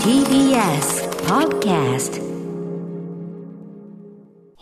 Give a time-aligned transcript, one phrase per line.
[0.00, 2.16] TBS Podcast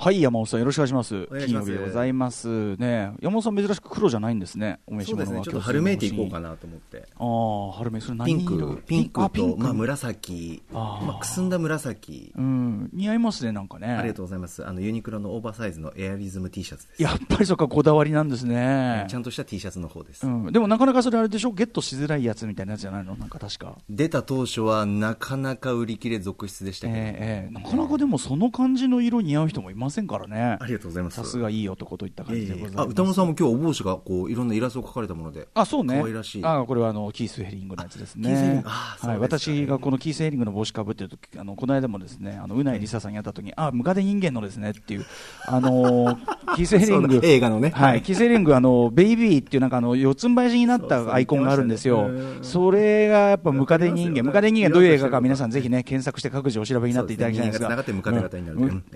[0.05, 1.27] はい、山本さん、よろしくお願いします。
[1.47, 2.77] 金曜日でございます。
[2.77, 4.79] ね、山本さん、珍しく黒じゃないんですね。
[4.87, 7.09] お召し物はそうですね、ちょっと春めいていこうかなと思って。
[7.17, 8.67] ああ、春めい、それピ何色？
[8.67, 12.35] ンク、ピンクあピンと、まあ、紫、まあ、くすんだ紫。
[12.37, 13.93] うん、似合いますね、なんかね。
[13.93, 14.69] ありがとうございます。
[14.69, 17.03] あの、ユニクロのオーバーサイズのエアリズム T シャツです。
[17.03, 19.07] やっぱりそっか、こだわりなんですね。
[19.09, 20.27] ちゃんとした T シャツの方です。
[20.27, 21.53] うん、でもなかなかそれあれでしょ？
[21.53, 23.17] ゲットしづらいやつみたいなやつじゃないの？
[23.17, 23.79] なんか確か。
[23.89, 30.67] 出た当初は、なかなか売り切れ続出でしたけど、ええええなかなかでもその感じの色似合う人もいませんからねあ。
[30.67, 31.17] りがとうございます。
[31.17, 32.83] さすがいい男といった感じでございます。
[32.83, 35.49] あ、歌丸さんも今日お帽子が、こう、いろんなイラストを描かれたもので。
[35.55, 35.99] あ、そうね。
[36.01, 38.29] 可愛らしいあ、これはあの、キース・ヘリングのやつですね。
[38.29, 39.19] キースヘリングはい。
[39.19, 45.07] 私がこのキース・ヘリングの帽子かぶってるとき、あの、この間もですね、あの、うないりささんに会ったときに、あ、ムカデ人間のですねっていう、
[45.47, 46.17] あのー、
[46.57, 47.21] キース・ヘリング。
[47.21, 48.03] だ映画のねはい。
[48.03, 52.11] キース・ヘリング、あの、ベイビーっていうなんかあの、四つん這い地になったアイコンがあるんですよ
[52.43, 54.23] それがやっぱムカデ人間。
[54.23, 57.69] ムカデ人間どういう映画か皆さんぜひね、検索して各自お調べになっていただきたいんですが。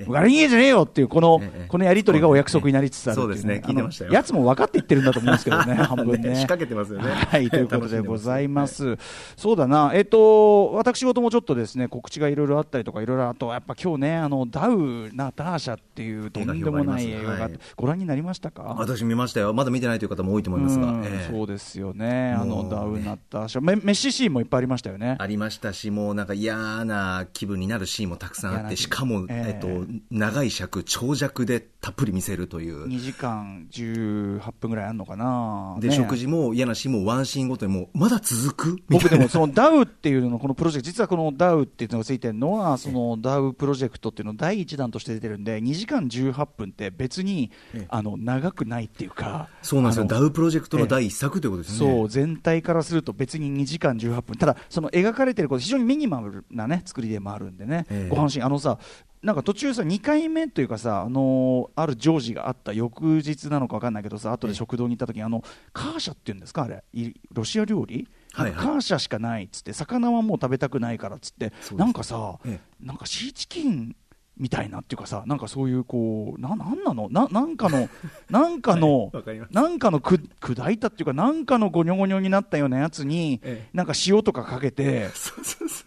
[0.07, 3.63] ムカデ人間じゃねえよっていう、このええ、このやりとりがお約束になりつつあるっていそうですね。
[3.65, 4.11] 聞いてましたよ。
[4.11, 6.31] あのやつも分かって言ってるんだと思うんですけどね、 半分ね。
[6.31, 7.11] ね仕掛けてますよね。
[7.11, 8.97] はい、ということでございます。
[9.37, 18.75] そうだな、えっと、私事もちょっとですね、告知がいろいろあったりとか、いろいろあと、やっぱ今日ね、あの、ダウ、ナターシャっていうとんでもない映画がはいご覧になりましたか？
[18.79, 19.53] 私見ましたよ。
[19.53, 20.95] まだ見てないという方も多いと思いますが。
[21.31, 25.17] そうですよね、あの、ダウ、ナターシャ、メメッシシーンもいっぱいありましたよね。
[25.19, 29.49] ありましたし、もうなんか嫌な気分になるシーンもたくさんあって、しかも、ええ。
[29.49, 32.89] えっと、長い尺、長尺でたっぷり見せるという。
[32.89, 35.77] 2時間18分ぐらいあるのかな？
[35.81, 38.73] で、ね食事も嫌なシーンもワンシーンごとにもう、まだ続く？
[38.89, 47.87] み僕でもそのダウっていうののこのプロジェクト、実はこのダウっていうのがついてるのは、そのダウプロジェクトっていうの第一弾として出てるんで、2時間18分って別にええ。
[47.89, 50.07] あの長くないっていうか、そうなんですよ。
[50.07, 51.79] ダウプロジェクトの第一作ということですね。
[51.79, 58.15] そう全体からすると別に2時間18分、ただ、その描かれてること、非常にミニマムな、ね、作りでもあるんでね、ええ。
[58.15, 58.79] ご安心、あのさ、
[59.23, 65.43] なんか途中さ、2回目というかさ、あのーある常時があった翌日なのか分かんないけどさ、後で食堂に行った時にあの
[65.73, 68.65] カーシャっていうんですか、あれ、いロシア料理、はいはい。
[68.65, 72.61] カーシャしかないっつって、魚はもう食べたくないからっつって、なんかさ、え。
[72.81, 73.97] なんかシーチキン
[74.39, 77.09] みたいなっていうかさ、なんかそういうこう、ななんなの？
[77.11, 77.89] ななんかの、
[78.31, 79.53] なんかの、わかります。
[79.53, 83.71] なんかのく砕いたっていうか、なんかのゴニョゴニョになったようなやつに、ええ。
[83.77, 85.09] なんか塩とかかけて、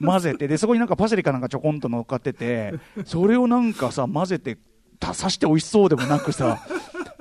[0.03, 2.73] 混ぜて、で、そこになんかパセリかなんかちょこんと乗っかってて、
[3.06, 4.57] それをなんかさ、混ぜて、
[5.00, 6.59] た刺して美味しそうでもなくさ、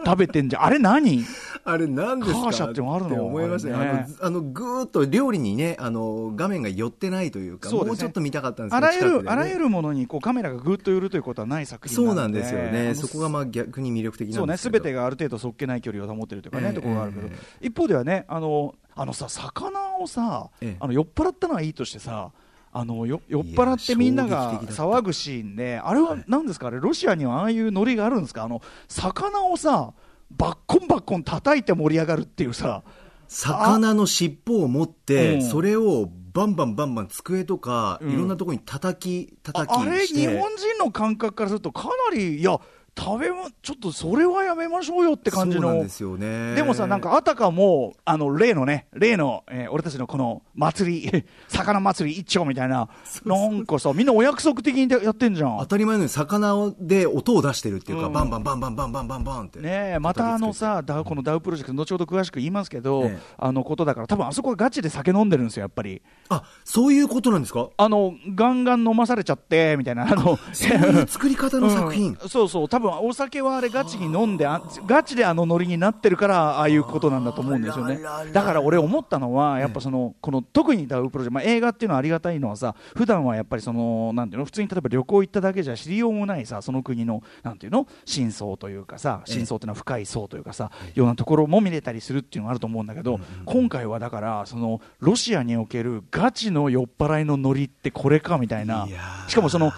[0.04, 0.64] 食べてんじゃん。
[0.64, 1.24] あれ何？
[1.64, 2.40] あれ何ですか？
[2.40, 3.26] カーシャってのあるの？
[3.26, 3.74] 思いましたね。
[3.74, 4.06] あれね。
[4.20, 12.88] あの、ぐーっと料理にね、あの、画面が寄ってないというか、もうちょっと見たかったんですあらゆる、あらゆるものにこうカメラがぐっと寄るということはない作品そうなんですよあね。
[12.88, 17.30] のそこがまあ逆に魅力的なんそうね、ですべてがある程度そっけない距離を保ってるというかね、ええところがあるけど、え
[17.60, 20.76] 一方ではね、あの、あのさ、魚をさ、ええ。
[20.80, 22.32] あの酔っ払ったのはいいとしてさ、
[22.72, 29.92] あのよ酔っ払ってみんなが騒ぐシーンで、あれは何ですか、あれ、ロシアにはああいうノリがあるんですか、あの魚をさ、
[30.30, 32.82] バッコンバッコン叩いて盛り上がるっていうさ、
[33.30, 35.42] 魚の尻尾を持って、うん。
[35.42, 38.10] それをバンバンバンバン机とか、うん。
[38.12, 40.04] いろんなところに叩き、あ叩きあれ。
[40.04, 42.58] 日本人の感覚からすると、かなり、いや、
[42.98, 45.88] 食べも、ちょっとそれはやめましょうよって感じので。
[45.88, 46.54] すよね。
[46.54, 52.88] でもさ、なんかあたかも、あの、例のね、例の、えー俺たちのこの祭り、 魚祭り一丁みたいな、
[53.24, 55.66] なんかさ、みんなお約束的にやってんじゃん当。
[55.66, 59.60] たり前のように魚で音を出してるっていうか、うんバンバンバンバンバンバンバンバンって。
[59.60, 66.02] ねえ、またあのさ、ダウこのダウプロジェクト、後ほど詳しく言いますけど、ええあのことだから、多分あそこはガチで酒飲んでるんですよ、やっぱり。
[66.28, 67.68] あ、そういうことなんですか？
[67.76, 72.10] あの、ガンガン飲まされちゃって、みたいな、あの、そういう作り方の作品。
[72.20, 78.00] うんそうそう、多分お酒はあれガチに飲んで、あガチであのノリになってるから、ああいうことなんだと思うんですよね。
[78.32, 98.86] だから俺思ったのは、やっぱその、この特にダウプロジェクト、まあ、映画っていうのはありがたいのはさ、普段はやっぱりその、なんていうの、普通に例えば旅行行っただけじゃ知りようもないさ、その国の、なんていうの、真相というかさ、真相っていうのは深い層というかさ、ようなところも見れたりするっていうのがあると思うんだけど、今回はだから、その、ロシアにおけるガチの酔っ払いのノリってこれかみたいな、
[99.28, 99.72] しかもその、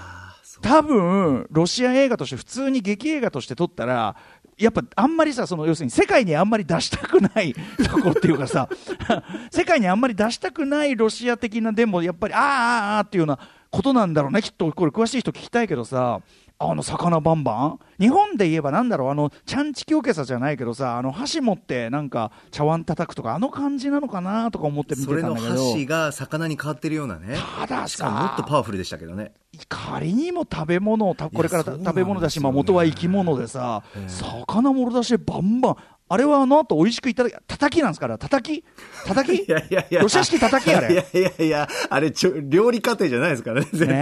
[0.63, 4.17] 多分ロシア映画として普通に劇映画として撮ったら
[4.59, 7.53] やっぱあんまりさその要するに世界にあんまり出したくない
[7.91, 8.69] とこっていうかさ
[9.51, 13.39] 世界にあんまり出したくないロシア的なでもやっぱりあああーあっていうような
[13.73, 14.43] ことなんだろうね。
[14.43, 16.21] きっとこれ詳しい人聞きたいけどさ。
[16.65, 17.79] あの魚バンバン？
[17.99, 19.11] 日本で言えばなんだろう？
[19.11, 20.97] あのちゃんちきおけさじゃないけどさ。
[20.97, 25.73] あの箸持ってなんか茶碗叩くとかあの感じなのかなとか思って見それのてたんだけど。
[25.73, 27.37] 箸が魚に変わってるようなね。
[27.59, 29.33] ただしかももっとさパワフルでしたけどね。
[29.69, 34.09] 仮にも食べ物をたこれからそうなん食べ物だし、まあ、元は生き物でさ、ええ。
[34.09, 35.77] 魚もろ出しでバンバン
[36.13, 38.07] あれはあの後美味しくいただき、叩きなんですか？
[38.07, 38.65] ら、叩き？
[39.07, 39.49] 叩き？
[39.49, 40.03] いやいやいや。
[40.03, 40.93] ロシア式叩きあれ。
[40.93, 43.93] いやいやいや、あれ、ちょ料理過程じゃないですからね、絶ね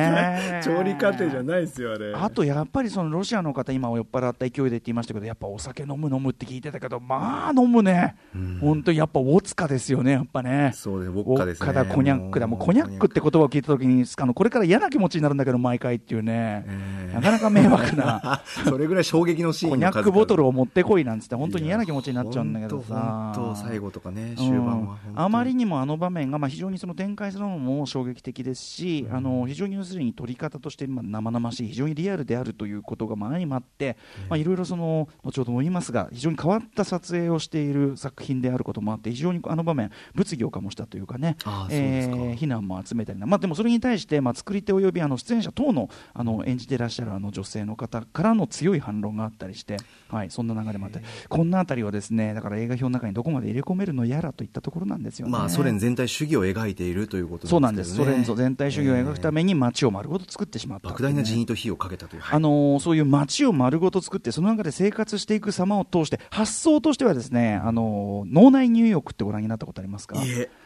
[0.54, 0.60] え。
[0.64, 0.76] 対。
[0.76, 2.12] 調理過程じゃないですよ、あれ。
[2.14, 8.16] あとやっぱりそのロシアの方、今酔っ払った勢いでって言いましたけど、やっぱお酒飲む飲むって聞いてたけど、まあ飲むね、
[8.60, 10.72] 本当にやっぱウォツカですよね、やっぱね。
[10.74, 11.66] そうですウォッカですね。
[11.66, 17.14] ウォッカだ、コニャックだ、もうコニャックって言葉を聞いたときに、あのこれから嫌な気持ちになるんだけど、毎回っていうね、ええ。
[17.14, 18.42] なかなか迷惑な。
[18.68, 23.54] それぐらい衝撃のシーンコニャックボトルを持ってこいなんつって、本当に嫌な気持ちになっちゃうんだけどさ。
[23.56, 24.98] 最後とかね、終盤は。
[25.08, 33.96] うんあまりにもあの場面が、まあ、非常にその展開するのも衝撃的ですし、あの非常に要するに撮り方としてまあ生々しい、非常にリアルであるということがまあ相まって、
[34.28, 49.76] まあ、いろいろその後ほども言いますが、非常に変わった撮影をしている作品であることもあって、非常にあの場面、物議を醸したというかね、あえー非難も集めたりな、まあ、でもそれに対して、まあ、作り手およびあの出演者等のあの演じてらっしゃるあの女性の方からの強い反論があったりして、
[50.08, 55.32] はい、そんな流れもあって、こんなあたりはですね、だから映画表の中にどこまで入れ込めるのやらといったところなんですよね。
[55.32, 57.90] まあ、ソ連全体主義を描いているということそうなんでです。
[57.90, 60.88] す、ソ連全体主義を描くために街を丸ごと作ってしまった。
[60.88, 62.22] って莫大な人員と費用をかけたという。
[62.22, 62.36] はい。
[62.36, 70.16] あのーそういう街を丸ごと作って、その中で生活していく様を通して、発想としてはですね、あのー脳内ニューヨークってご覧になったことありますか？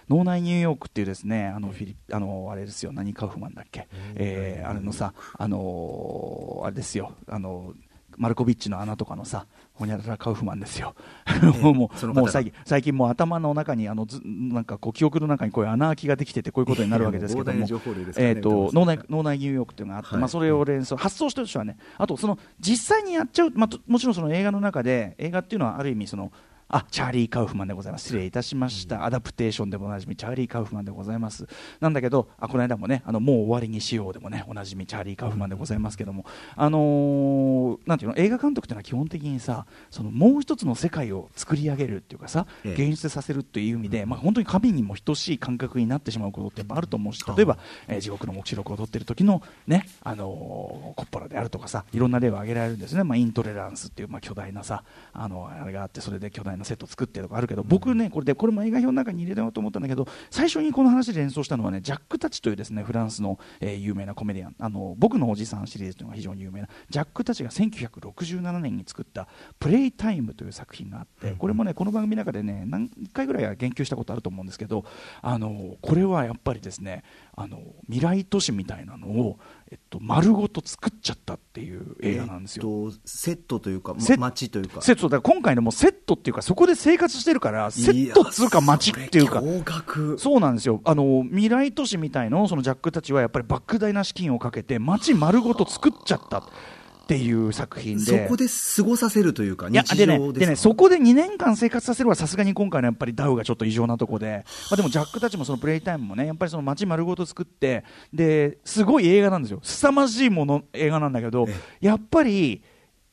[0.08, 7.72] 脳内ニューヨークっていうですね、あのフィリあのあれですよ、何カウフマンだっけ、えーあれのさ、あのーあれですよ、あの
[8.16, 10.94] マルコビッチの穴とかのさ、ほにゃららカウフマンですよ。
[11.62, 17.66] もそうもう最近最近もう頭の中にあのずなんかこう記憶の中にこういう穴開きができててこういうことになるわけですけども。
[18.72, 20.20] 脳内脳内ニューヨークっていうのがあって、はい。
[20.20, 26.32] まあそれを連想発想としてはね、あとその実際にやっちゃうまあともちろんその映画の中で映画っていうのはある意味その
[26.76, 28.06] あチャーリー・カウフマンでございます。
[28.06, 31.46] 失礼いたしました、アダプテーションでもおなじみチャーリー・カウフマンでございます。
[31.78, 36.26] なんだけどあこの間もねあのもう終わりにしようでもねおなじみチャーリー・カウフマンでございますけども、
[36.56, 42.72] あのーなんていうの映画監督っていうのは基本的にさそのもう一つの世界を作り上げるっていうかさ、ええ。
[42.72, 54.82] 現実させるっていう意味で、まあ、本当に神にも等しい感覚になってしまうことってやっぱあると思うし例えば、えー地獄の黙示録を撮ってる時のね、あのーコッポラであるとかさいろんな例を挙げられるんですね、まあ、イントレランスっていう、まあ、巨大なさ
[55.12, 64.54] あのあれがあってそれで巨大なセット作ってとかあるけど僕ねこれでこれも映画表の中に入れようと思ったんだけど最初にこの話で連想したのはねジャック・タッチというですねフランスの、えー有名なコメディアン。
[64.58, 69.28] あの僕のおじさんシリーズというのが非常に有名なジャック・タッチが1967年に作った
[69.58, 74.84] 「プレイタイム」という作品があってこれもねこの番組の中でね何回ぐらいは言及したことあると思うんですけど
[75.22, 77.02] あのこれはやっぱりですね
[77.36, 79.38] あの未来都市みたいなのを、
[79.70, 82.62] えっと、丸ごと作っちゃったっていう映画なんですよ。
[82.64, 84.82] えっと、セットというか、ま街というか。
[84.82, 89.42] セットだから今回のもセットっていうかそこで生活してるからセットっつうか街っていうか。
[90.18, 96.44] そうなんですよあの未来都市みたいのをそのジャックたちはやっぱり莫大な資金をかけて街丸ごと作っちゃった
[97.04, 98.04] っていう作品で。
[98.04, 98.46] そこで
[98.76, 100.46] 過ごさせるというか、いや日でね常ですか？
[100.46, 109.60] でねそこで2年間生活させるはさすがに今回のやっぱりダウがちょっと異常なとこで、まあ、でもジャックたちもそのプレイタイムもねやっぱりその街丸ごと作ってですごい映画なんですよ。
[109.62, 111.54] 凄まじいもの映画なんだけどえ
[111.86, 112.62] やっぱり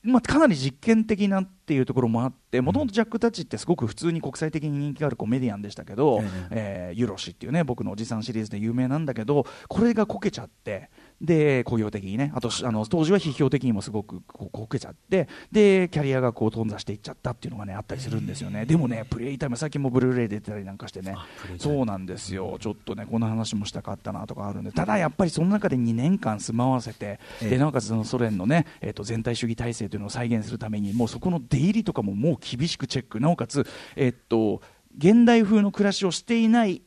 [0.04, 10.90] まあ、かなり実験的なっていうところもあってもともとジャック・タッチってすごく普通に国際的に人気があるコメディアンでしたけど、えーユロシっていうね僕のおじさんシリーズで有名なんだけどこれがこけちゃって
[11.22, 12.32] で工業的にね。
[12.36, 18.66] あとあの当時は批評的にもすごくこうこけちゃってでキャリアがこう頓挫していっちゃったっていうのがねあったりするんですよね。
[18.66, 21.16] でもねプレイタイム最近もブルーレイ出てたりなんかしてね。
[21.60, 22.58] そうなんですよ。
[22.60, 24.72] ちょっとねこの話もしたかったなとかあるんで。
[24.72, 27.50] ただやっぱりその中で2年間住まわせてええ。
[27.51, 33.20] でなおかつそのソ連のね、えー、と全体主義体制というのを再現するためにもうそこの出入りとかももう厳しくチェック。
[33.20, 34.62] なおかつ、えっと
[34.98, 36.82] 現代風の暮らしをしていない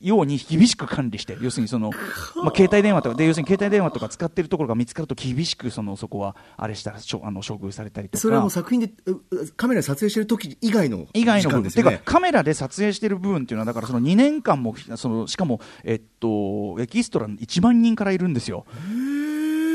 [0.00, 1.90] ように厳しく管理して要するにその、
[2.36, 8.92] まあ、携帯電話とかで要するに携帯電話とか使ってるところが見つかると厳しくそのそこはあれしたしょあの処遇されたりとかそれはもう作品で
[9.56, 11.92] カメラで撮影してる時以外の以外の部分、てか。
[12.04, 18.66] カメラで撮影している部分っていうのはだからその2年間もそのしかもえっとエキストラ1万人からいるんですよ。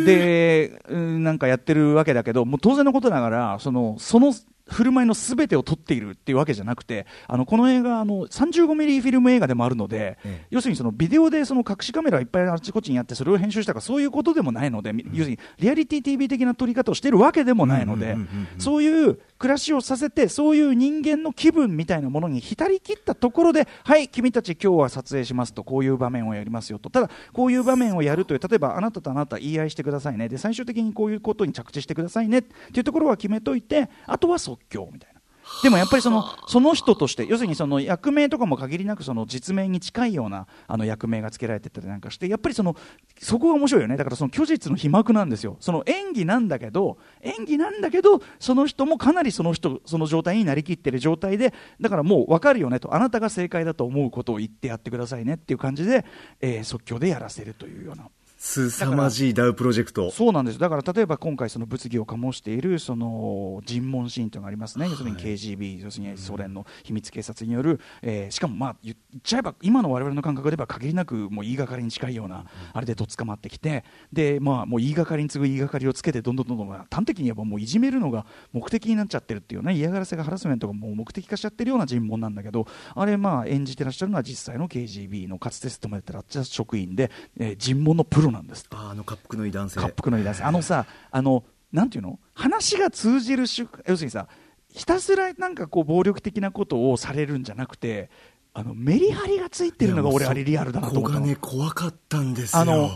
[0.06, 4.34] で、うんなんかやってるわけだけど、もう当然のことながら、その、その、
[4.66, 10.48] 振る舞いのすべてを撮っているっていうわけじゃなくて、あのこの映画、あの35ミリフィルム映画でもあるので、ええ。
[10.52, 18.16] 要するにそのビデオでその隠しカメラをいっぱいあちこちにやって、それを編集したとか、そういうことでもないので、要するにリアリティ TV 的な撮り方をしているわけでもないので、
[18.58, 32.40] そういう暮らしをさせて、そういう人間の気分みたいなものに浸りきったところで、はい、君たち、今日は撮影しますと、こういう場面をやりますよと、ただ、こういう場面をやるという、例えばあなたとあなた言い合いしてくださいね、で最終的にこういうことに着地してくださいね。
[32.40, 35.13] っていうところは決めといて、あとは即興みたいな。
[35.62, 42.76] でもやっぱりそのその人として要するにその役名とかも限りなくその実名に近いようなあの役名がつけられてたりなんかしてやっぱりその
[43.20, 43.98] そこが面白いよね。
[43.98, 45.58] だからその虚実の皮膜なんですよ。
[45.60, 52.94] その演技なんだけど演技なんだけどその人もかなりその人その状態になりきってる状態でだからもう分かるよねと。
[52.94, 56.06] あなたが正解だと思うことを言ってやってくださいねっていう感じで、
[56.42, 58.10] えー即興でやらせるというような。
[58.46, 60.12] すさまじいダウプロジェクト。
[60.12, 60.60] そうなんです。
[60.60, 87.10] だから例えば今回、その物議を醸しているその尋問シーンというのがありますね、要するに KGB、要するにソ連の秘密警察による、えーしかもまあ言っちゃえば、今の我々の感覚では限りなくもう言いがかりに近いような、あれでとっ捕まってきて、でまあ、もう言いがかりに次ぐ言いがかりをつけて、どんどんどんどん、まあ端的に言えばもういじめるのが目的になっちゃってるっていうね、嫌がらせがハラスメントがもう目的化しちゃってるような尋問なんだけど、あれ、まあ演じてらっしゃるのは実際の KGB のかつて勤めてらっしゃる職員で、
[87.40, 88.68] えー尋問のプロなんです。
[88.72, 89.80] ああの滑覆のい男性。
[89.80, 92.20] 滑覆のいだせあのさあのなんていうの？
[92.34, 94.28] 話が通じる要するにさ
[94.70, 98.10] ひたすらなんかこう暴力的なことをされるんじゃなくて
[98.54, 102.62] あのメリハリがついてるのが俺あれリアルだなと思ったね、怖かったんですよ。
[102.62, 102.92] あの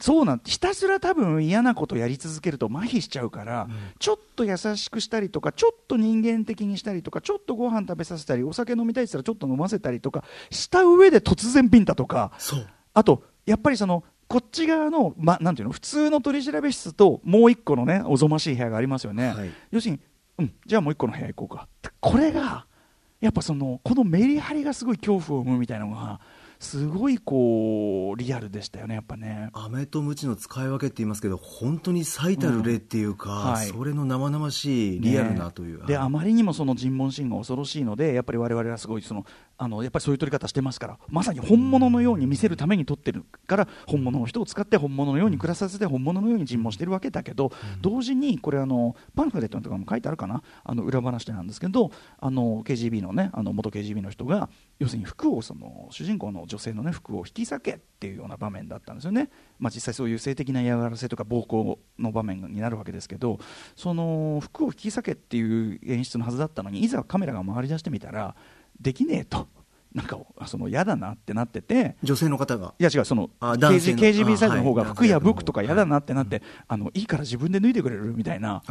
[0.00, 3.68] そうなんひたすら多分嫌なことやり続けると麻痺しちゃうから、
[3.98, 12.32] ちょっと優しくしたりとかちょっと人間的にしたりとかちょっとご飯食べさせたりお酒飲みたいって言ったらちょっと飲ませたりとかした上で突然ビンタとか。
[12.94, 19.28] あと、やっぱりその、こっち側の、ま、なんていうの、普通の取り調べ室と、もう一個のね、おぞましい部屋がありますよね。
[19.28, 20.00] はい要するに、
[20.38, 21.68] うん、じゃあもう一個の部屋行こうか。
[22.00, 22.66] これが、
[23.20, 26.20] やっぱその、このメリハリがすごい恐怖を生むみたいなのが、
[26.60, 29.50] すごいこう、リアルでしたよね、やっぱね。
[29.52, 35.80] 飴とムチの使い分けって言いますけど、本当に最たる例っていうか、うんはいそれの生々しいリアルなという。
[35.80, 39.24] ねであまりにもその尋問シーンが恐ろしいのでやっぱり我々はすごいその
[39.56, 54.48] あのやっぱりそういう撮り方してますからまさに本物のように見せるために撮ってるから本物の人を使って本物のように暮らさせて本物のように尋問してるわけだけど、同時にこれあのパンフレットとかも書いてあるかなあの裏話でなんですけどあの KGB のねあの元 KGB の人が
[54.78, 63.38] 要するに服をその主人公の女性の、ね、服を引き裂けっていうような場面だったんですよね、まあ、実際そういう性的な嫌がらせとか暴行の場面になるわけですけど
[63.76, 68.34] その服を引き裂けっていう演出のはずだったのにいざカメラが回り出してみたら
[68.80, 69.46] できねえと。
[69.94, 71.96] なんかその嫌だなってなってて。
[72.02, 72.74] 女性の方が？
[72.78, 78.62] いや違うその KGB サイドの方が服破くとか嫌だなってなって、あのいいから自分で脱いでくれるみたいな。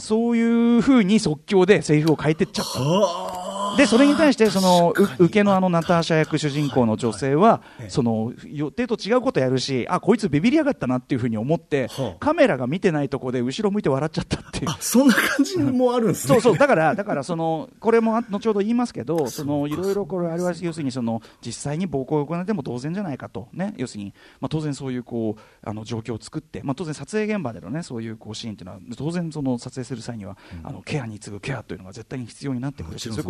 [0.00, 0.42] そうい
[0.78, 2.80] うふうに即興でセリフを変えてっちゃった。
[2.80, 3.37] は
[3.76, 12.18] でそれに対してその受けのあのナターシャ役主人公の女性はええその予定と違うことやるしあこいつビビりやがったなっていうふうに思ってはあ。
[12.18, 14.70] カメラが見てないとこで後ろ向いて笑っちゃったっていう。
[14.70, 16.34] あ、そんな感じもあるんですね。
[16.34, 33.22] そうそうだから、だからそのこれもあ後ほど言いますけど、そのいろいろこれ、あれは要するにその実際に暴行を行っても当然じゃないかと、ね、要するに、まあ、当然そういうこうあの状況を作って、まあ、当然撮影現場での、ね、そういうこうシーンというのは、当然その撮影する際には、あのケアに次ぐケアというのが絶対に必要になってくるし、そ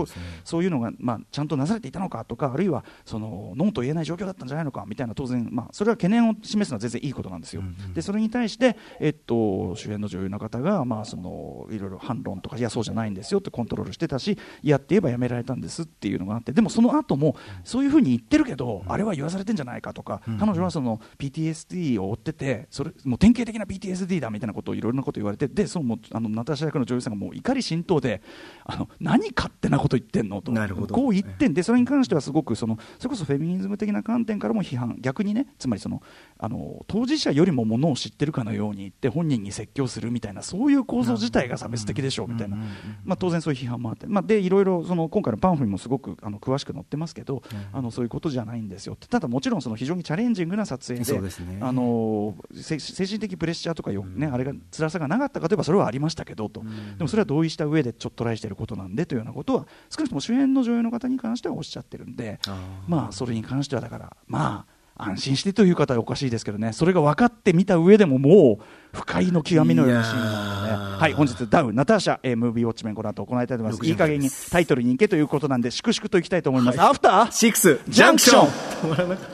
[0.44, 7.62] そういうのが、まあ、ちゃんとなされていたのかとか、あるいはそのノーと言えない状況だったんじゃないのかみたいな、当然、まあ、それは懸念を示すのは全然いいことなんですよ。
[7.94, 28.22] でそれに対して、えっと、主演の女優の方が、まあ、そのいろいろ反論とか、いや、そうじゃないんですよってコントロールしてたし、いやって言えばやめられたんですっていうのがあって、でもその後も、そういうふうに言ってるけど、あれは言わされてんじゃないかとか、彼女はその PTSD を負ってて、それもう典型的な PTSD だみたいなことをいろいろなことを言われて、で、そのもうあのナターシャ役の女優さんがもう怒り心頭で、
[28.64, 30.42] あの何勝手なこと言ってんの？
[30.42, 30.94] と、なるほど。
[30.94, 31.54] こう言ってん。
[31.54, 36.02] で、それに関してはすごくその、それこそフェミニズム的な観点からも批判、逆にね、つまりその
[36.38, 42.56] あの当事者よりもものを知ってるかのように言って、本人に説教するみたいな、そういう構造自体が差別的でしょうみたいな、
[43.04, 48.94] まあ、当然そういう批判もあって、まあ、でいろいろその今回のパンフにもすごくあの詳しく載ってますけど、あのそういうことじゃないんですよ。
[48.94, 51.58] って、ただもちろんその非常にチャレンジングな撮影で、そうですね。
[51.60, 56.62] あのせ精神的プレッシャーとかよ、ねあれが辛さがなかったかといえばそれはありましたけどと、
[56.96, 62.40] でもそれは同意した上でちょっとトライしていることなんでというようなことは少なくとも主演の女優の方に関してはおっしゃってるんで
[62.86, 66.72] まあそれに関してはだからまあ安心してという方はおかしいですけどね。
[66.72, 70.96] それが分かってみた上でももう不快の極みのようなシーンなので、いやー。
[70.98, 73.86] はい、本日ダウンナターシャ、えームービーウォッチメンこの後行いたいと思います。
[73.86, 79.26] いい加減にタイトルに行けということなんで粛々といきたいと思います、アフターシックスジャンクション止まらなかっ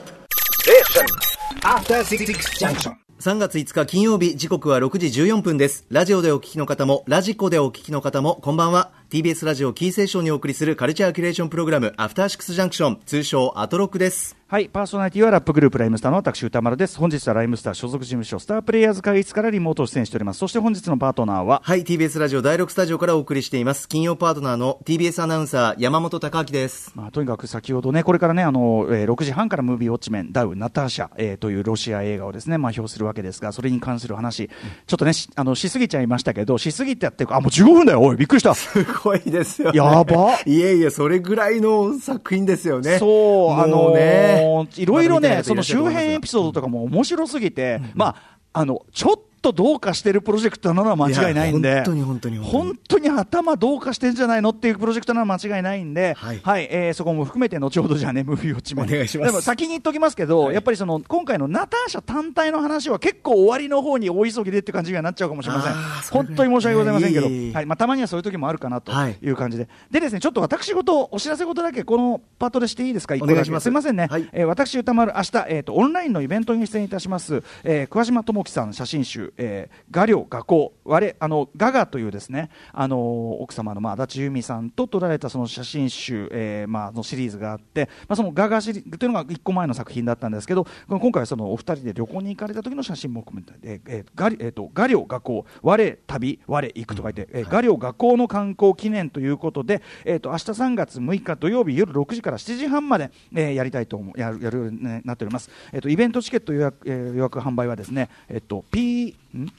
[1.61, 2.95] た After Six Junction.
[3.17, 5.87] 3月5日金曜日時刻は6時14分です。
[5.89, 16.99] ラジオでお聞きの方もラジコでお聞きの方もこんばんは TBS ラジオキーセーションにお送りするカルチャーキュレーションプログラムアフターシックスジャンクション通称アトロックですはい、パーソナリティはラップグループライムスターの私歌丸です。
[16.99, 20.37] 本日はライムスター所属事務所スタープレイヤーズ会議室からリモート出演しております。
[20.37, 34.47] そして本日のパートナーは、はい TBS ラジオ第6スタジオからお送りしています金曜パートナーの TBS アナウンサー山本貴明ですまあ、とにかく先ほどね、これからね、あの、えー6時半からムービーウォッチメン、ダウ、ナターシャ、えーというロシア映画をですね、まあ、表するわけですが、それに関する話、
[34.85, 38.53] ちょっとね、しあの、しすぎちゃいましたけど、しすぎてやってるか、あ、もう15分だよ、おい、びっくりした。
[39.05, 39.77] ごいですよ、ね。
[39.77, 42.97] やばいえいえ、それぐらいの作品ですよね。
[42.97, 53.05] そう、あのねーいろいろね、その周辺エピソードとかも面白すぎて、まあ、あの、ちょっとどうかしてるプロジェクトなのは間違いないんで、本当に本当に本当に。
[53.05, 56.67] 頭どうかしてんじゃないのっていうプロジェクトなのは間違いないんで、はい。
[56.69, 59.31] えーそこも含めて後ほどじゃあね、ムービーウォッチメンお願いします。
[59.31, 65.73] でも先に言っときますけど、やっぱりその、今回のナターシャ単体の話は結構終わりの方に大急ぎでって感じにはなっちゃうかもしれません。
[66.11, 69.17] 本当に申し訳ございませんけど、いえいはい、まあ、たまにはそういう時もあるかなとはい。
[69.21, 69.67] いう感じで。
[69.91, 73.65] でですね、ちょっと私事、お知らせ事だけこのパートでしていいですか、お願いします。
[73.65, 73.69] す？
[73.69, 74.07] みませんね。
[74.09, 74.27] はい。
[74.31, 105.49] えー私、歌丸、明日、えーと、オンラインのイベントに出演いたします、えー桑島智樹さん写真集、えー、画量、画工、我あのガガというですね、あのー奥様の、まあ、足立由美さんと撮られたその写真集、えーまあ、のシリーズがあって、まあ、そのガガシリーズというのが1個前の作品だったんですけど、今回はそのお二人で旅行に行かれた時の写真も含めて、えーえー画えーと画量、画工、我旅、我行くと書いて、えー画量、画工の観光記念ということで、えー、と明日3月6日土曜日夜6時から7時半まで、えーやりたいと思うやるやるようになっております。
[105.71, 109.13] えー、とイベントチケット予約,、えー予約販売はですね、えっ、と P ん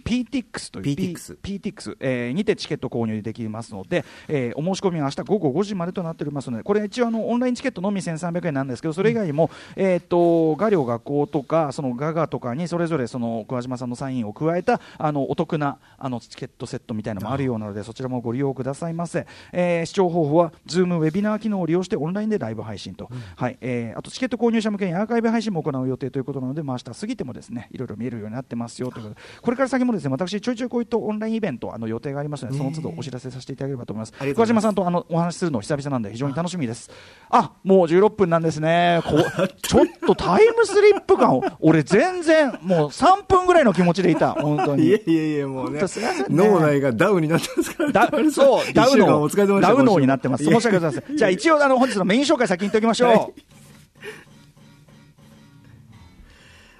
[0.04, 19.26] PTX という PTX P- PTX、えーにてチケット購入できますので、えーお申し込みは明日午後5時までとなっておりますので、これ一応あのオンラインチケットのみ1300円なんですけど、それ以外にも、えっ、と画量学校とかそのガガとかにそれぞれその桑島さんのサインを加えたあのお得なあのチケットセットみたいなのもあるようなので、そちらもご利用くださいませ。
[19.52, 23.58] えー視聴方法は Zoom ウェビナー機能を利用してオンラインでライブ配信と、はい。
[23.60, 34.12] えーあとチケット購入者向けにアーカイブ配信も行う予定ということなので、まあ明日過ぎてもですねいろいろ見えるようになってますよということで、これから先もですね私ちょいちょいこういったオンラインイベントあの予定がありますので、その都度お知らせさせていただければと思います。
[34.18, 36.90] ありがとうございます桑島さんとあのお話しするの久々なんで非常に楽しみです。
[37.30, 39.00] あもう16分なんですね。
[39.04, 39.16] こ
[39.62, 44.86] ちょっとタイムスリップ感を俺全然もう3分ぐらいの気持ちでいた本当に。
[44.86, 45.86] いえいえいえ、もうねね
[46.28, 47.92] 脳内がダウンになってますから。
[47.92, 50.44] ダそう、ダウ一週間ノお疲れ様でしたダウノーになってます。
[50.44, 51.16] 申し訳ございません。
[51.16, 53.08] じゃあ一応あの本日のメイン紹介先に言っておきましょう。
[53.10, 53.55] はい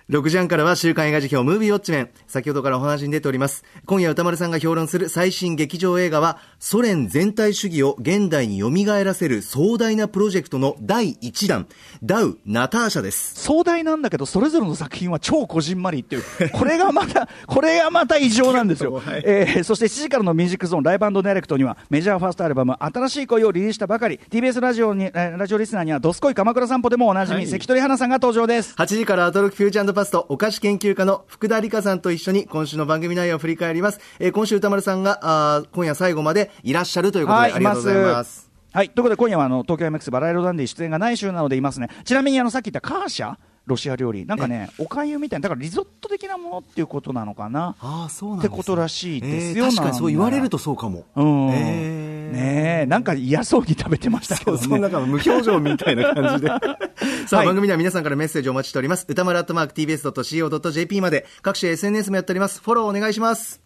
[0.08, 2.10] 6時半からは週刊映画辞表ムービーウォッチメン。
[2.28, 3.64] 先ほどからお話に出ております。
[3.86, 8.70] 今夜歌丸さんが評論する最新劇場映画は、ソ連全体主義を現代に蘇
[9.02, 11.66] らせる壮大なプロジェクトの第1弾、
[12.04, 13.34] ダウ・ナターシャです。
[13.34, 16.22] 壮大なんだけど、それぞれの作品は超こじんまりっていう、
[16.52, 18.92] これがまた、 これがまた異常なんですよ。
[19.04, 28.74] はいえーそして7時からのミュージックゾーンライブダイレクトには、メジャーファーストアルバム、新しい恋をリリースしたばかり、TBS ラジオに、えーラジオリスナーには、どすこい鎌倉散歩でもおなじみ、はい関取花さんが登場です。
[28.78, 34.00] 8時からアトロフューチャーパストお菓子研究家の福田理香さんと一緒に今週の番組内容を振り返ります。
[34.20, 38.50] えー今週歌丸さんがあー今夜最後までいらっしゃるということで、ありがとうございます。
[38.72, 41.88] はい、ということで今夜はあの東京 MX バラ色ダンディ出演がない週なのでいますね。
[42.04, 43.36] ちなみにあのさっき言ったカーシャ？
[43.66, 47.76] ロシア料理なんかねおかゆみたいなだからリゾット的なものっていうことなのかな。
[47.80, 51.04] ああ、そうなんってことらしいですよえー確かにそう言われるとそうかも。
[51.16, 54.58] うん、えーねえなんか嫌そうに食べてましたけどね。
[54.58, 56.48] そうなんか無表情みたいな感じで。
[57.26, 59.06] さあ、はい番組では皆さんからメッセージをお待ちしております。
[59.08, 62.60] 歌丸アットマーク TBS.CO.JP まで各種 SNS もやっております。
[62.62, 63.60] フォローお願いします。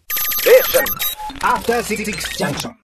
[1.41, 2.05] After Six
[2.37, 2.73] Junction.